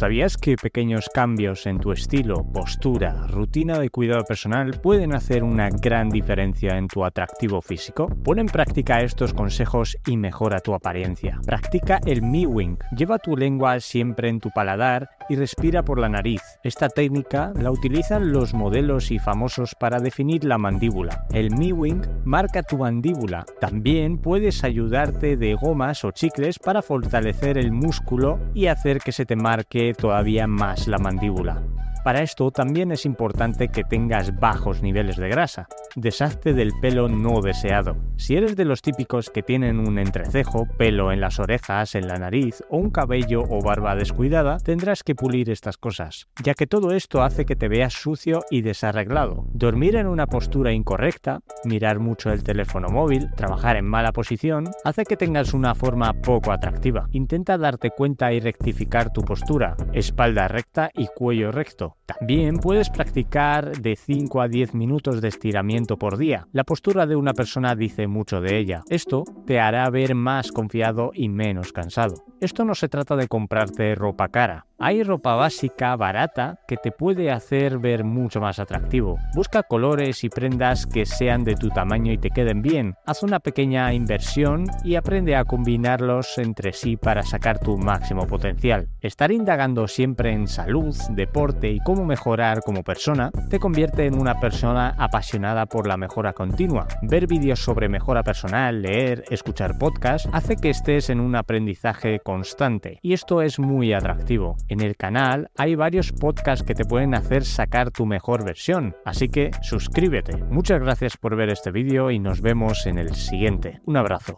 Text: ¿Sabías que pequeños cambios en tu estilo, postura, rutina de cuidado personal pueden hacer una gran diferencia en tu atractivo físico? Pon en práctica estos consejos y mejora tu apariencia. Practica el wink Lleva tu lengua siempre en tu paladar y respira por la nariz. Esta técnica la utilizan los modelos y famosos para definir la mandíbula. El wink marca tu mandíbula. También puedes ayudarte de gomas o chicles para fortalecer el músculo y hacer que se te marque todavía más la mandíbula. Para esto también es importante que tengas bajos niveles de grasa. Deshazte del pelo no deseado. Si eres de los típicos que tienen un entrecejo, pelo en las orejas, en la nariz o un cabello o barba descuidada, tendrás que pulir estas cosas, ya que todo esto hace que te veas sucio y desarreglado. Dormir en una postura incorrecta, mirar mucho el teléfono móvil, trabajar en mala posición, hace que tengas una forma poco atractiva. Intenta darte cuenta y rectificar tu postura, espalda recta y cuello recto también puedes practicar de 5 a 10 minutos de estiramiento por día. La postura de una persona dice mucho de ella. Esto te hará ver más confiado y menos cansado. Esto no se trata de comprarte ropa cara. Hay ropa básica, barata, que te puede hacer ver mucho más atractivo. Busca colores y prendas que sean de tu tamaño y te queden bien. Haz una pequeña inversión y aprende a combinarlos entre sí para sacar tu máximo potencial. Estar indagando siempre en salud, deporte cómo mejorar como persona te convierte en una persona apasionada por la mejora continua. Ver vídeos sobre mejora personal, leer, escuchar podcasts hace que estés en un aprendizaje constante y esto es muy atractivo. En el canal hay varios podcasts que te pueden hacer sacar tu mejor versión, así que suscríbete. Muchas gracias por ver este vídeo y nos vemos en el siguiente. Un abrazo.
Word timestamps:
¿Sabías 0.00 0.38
que 0.38 0.56
pequeños 0.56 1.10
cambios 1.12 1.66
en 1.66 1.78
tu 1.78 1.92
estilo, 1.92 2.42
postura, 2.54 3.26
rutina 3.26 3.78
de 3.78 3.90
cuidado 3.90 4.24
personal 4.24 4.80
pueden 4.80 5.14
hacer 5.14 5.44
una 5.44 5.68
gran 5.68 6.08
diferencia 6.08 6.78
en 6.78 6.88
tu 6.88 7.04
atractivo 7.04 7.60
físico? 7.60 8.08
Pon 8.24 8.38
en 8.38 8.46
práctica 8.46 9.02
estos 9.02 9.34
consejos 9.34 9.98
y 10.06 10.16
mejora 10.16 10.60
tu 10.60 10.72
apariencia. 10.72 11.38
Practica 11.44 12.00
el 12.06 12.22
wink 12.22 12.82
Lleva 12.96 13.18
tu 13.18 13.36
lengua 13.36 13.78
siempre 13.80 14.30
en 14.30 14.40
tu 14.40 14.48
paladar 14.48 15.10
y 15.30 15.36
respira 15.36 15.84
por 15.84 15.98
la 15.98 16.08
nariz. 16.08 16.42
Esta 16.64 16.88
técnica 16.88 17.52
la 17.54 17.70
utilizan 17.70 18.32
los 18.32 18.52
modelos 18.52 19.12
y 19.12 19.18
famosos 19.18 19.74
para 19.74 20.00
definir 20.00 20.44
la 20.44 20.58
mandíbula. 20.58 21.24
El 21.32 21.54
wink 21.54 22.06
marca 22.24 22.64
tu 22.64 22.78
mandíbula. 22.78 23.46
También 23.60 24.18
puedes 24.18 24.64
ayudarte 24.64 25.36
de 25.36 25.54
gomas 25.54 26.04
o 26.04 26.10
chicles 26.10 26.58
para 26.58 26.82
fortalecer 26.82 27.56
el 27.56 27.70
músculo 27.70 28.40
y 28.54 28.66
hacer 28.66 28.98
que 28.98 29.12
se 29.12 29.24
te 29.24 29.36
marque 29.36 29.94
todavía 29.94 30.48
más 30.48 30.88
la 30.88 30.98
mandíbula. 30.98 31.62
Para 32.02 32.22
esto 32.22 32.50
también 32.50 32.92
es 32.92 33.04
importante 33.04 33.68
que 33.68 33.84
tengas 33.84 34.34
bajos 34.34 34.82
niveles 34.82 35.16
de 35.16 35.28
grasa. 35.28 35.68
Deshazte 35.96 36.54
del 36.54 36.72
pelo 36.80 37.08
no 37.08 37.42
deseado. 37.42 37.96
Si 38.16 38.36
eres 38.36 38.56
de 38.56 38.64
los 38.64 38.80
típicos 38.80 39.28
que 39.28 39.42
tienen 39.42 39.78
un 39.78 39.98
entrecejo, 39.98 40.66
pelo 40.78 41.12
en 41.12 41.20
las 41.20 41.38
orejas, 41.38 41.94
en 41.94 42.08
la 42.08 42.16
nariz 42.16 42.62
o 42.70 42.78
un 42.78 42.90
cabello 42.90 43.42
o 43.50 43.62
barba 43.62 43.96
descuidada, 43.96 44.58
tendrás 44.58 45.02
que 45.02 45.14
pulir 45.14 45.50
estas 45.50 45.76
cosas, 45.76 46.28
ya 46.42 46.54
que 46.54 46.66
todo 46.66 46.92
esto 46.92 47.22
hace 47.22 47.44
que 47.44 47.56
te 47.56 47.68
veas 47.68 47.92
sucio 47.92 48.44
y 48.50 48.62
desarreglado. 48.62 49.44
Dormir 49.52 49.96
en 49.96 50.06
una 50.06 50.26
postura 50.26 50.72
incorrecta, 50.72 51.40
mirar 51.64 51.98
mucho 51.98 52.32
el 52.32 52.44
teléfono 52.44 52.88
móvil, 52.88 53.30
trabajar 53.36 53.76
en 53.76 53.84
mala 53.84 54.12
posición, 54.12 54.70
hace 54.84 55.04
que 55.04 55.18
tengas 55.18 55.52
una 55.52 55.74
forma 55.74 56.14
poco 56.14 56.50
atractiva. 56.50 57.08
Intenta 57.12 57.58
darte 57.58 57.90
cuenta 57.90 58.32
y 58.32 58.40
rectificar 58.40 59.12
tu 59.12 59.20
postura, 59.20 59.76
espalda 59.92 60.48
recta 60.48 60.90
y 60.94 61.06
cuello 61.08 61.52
recto 61.52 61.89
también 62.06 62.56
puedes 62.56 62.90
practicar 62.90 63.78
de 63.78 63.94
5 63.96 64.40
a 64.40 64.48
10 64.48 64.74
minutos 64.74 65.20
de 65.20 65.28
estiramiento 65.28 65.96
por 65.96 66.18
día. 66.18 66.48
La 66.52 66.64
postura 66.64 67.06
de 67.06 67.16
una 67.16 67.34
persona 67.34 67.74
dice 67.74 68.06
mucho 68.06 68.40
de 68.40 68.58
ella. 68.58 68.82
Esto 68.88 69.24
te 69.46 69.60
hará 69.60 69.88
ver 69.90 70.14
más 70.14 70.50
confiado 70.50 71.12
y 71.14 71.28
menos 71.28 71.72
cansado. 71.72 72.14
Esto 72.40 72.64
no 72.64 72.74
se 72.74 72.88
trata 72.88 73.16
de 73.16 73.28
comprarte 73.28 73.94
ropa 73.94 74.28
cara. 74.28 74.66
Hay 74.82 75.02
ropa 75.02 75.34
básica, 75.34 75.94
barata, 75.94 76.58
que 76.66 76.78
te 76.78 76.90
puede 76.90 77.30
hacer 77.30 77.78
ver 77.78 78.02
mucho 78.02 78.40
más 78.40 78.58
atractivo. 78.58 79.18
Busca 79.34 79.62
colores 79.62 80.24
y 80.24 80.30
prendas 80.30 80.86
que 80.86 81.04
sean 81.04 81.44
de 81.44 81.54
tu 81.54 81.68
tamaño 81.68 82.12
y 82.12 82.18
te 82.18 82.30
queden 82.30 82.62
bien. 82.62 82.94
Haz 83.04 83.22
una 83.22 83.40
pequeña 83.40 83.92
inversión 83.92 84.64
y 84.82 84.94
aprende 84.94 85.36
a 85.36 85.44
combinarlos 85.44 86.38
entre 86.38 86.72
sí 86.72 86.96
para 86.96 87.22
sacar 87.22 87.58
tu 87.58 87.76
máximo 87.76 88.26
potencial. 88.26 88.88
Estar 89.00 89.30
indagando 89.32 89.86
siempre 89.86 90.32
en 90.32 90.48
salud, 90.48 90.96
deporte 91.10 91.70
cómo 91.84 92.04
mejorar 92.04 92.60
como 92.64 92.82
persona 92.82 93.30
te 93.48 93.58
convierte 93.58 94.06
en 94.06 94.18
una 94.18 94.40
persona 94.40 94.94
apasionada 94.98 95.66
por 95.66 95.86
la 95.86 95.96
mejora 95.96 96.32
continua. 96.32 96.86
Ver 97.02 97.26
vídeos 97.26 97.60
sobre 97.60 97.88
mejora 97.88 98.22
personal, 98.22 98.82
leer, 98.82 99.24
escuchar 99.30 99.78
podcasts 99.78 100.28
hace 100.32 100.56
que 100.56 100.70
estés 100.70 101.10
en 101.10 101.20
un 101.20 101.36
aprendizaje 101.36 102.20
constante 102.20 102.98
y 103.02 103.12
esto 103.12 103.42
es 103.42 103.58
muy 103.58 103.92
atractivo. 103.92 104.56
En 104.68 104.80
el 104.80 104.96
canal 104.96 105.50
hay 105.56 105.74
varios 105.74 106.12
podcasts 106.12 106.64
que 106.64 106.74
te 106.74 106.84
pueden 106.84 107.14
hacer 107.14 107.44
sacar 107.44 107.90
tu 107.90 108.06
mejor 108.06 108.44
versión, 108.44 108.94
así 109.04 109.28
que 109.28 109.50
suscríbete. 109.62 110.36
Muchas 110.44 110.80
gracias 110.80 111.16
por 111.16 111.36
ver 111.36 111.50
este 111.50 111.70
vídeo 111.70 112.10
y 112.10 112.18
nos 112.18 112.40
vemos 112.40 112.86
en 112.86 112.98
el 112.98 113.14
siguiente. 113.14 113.80
Un 113.86 113.96
abrazo. 113.96 114.36